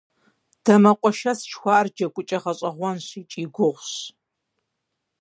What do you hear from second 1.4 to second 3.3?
жыхуаӏэр джэгукӀэ гъэщӀэгъуэнщ